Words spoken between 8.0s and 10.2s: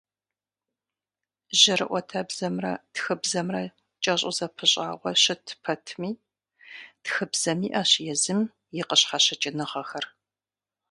езым и къыщхьэщыкӏыныгъэхэр.